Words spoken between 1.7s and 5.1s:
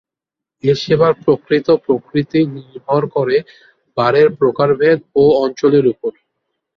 প্রকৃতি নির্ভর করে বারের প্রকারভেদ